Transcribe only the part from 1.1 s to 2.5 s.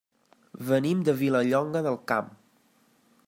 Vilallonga del Camp.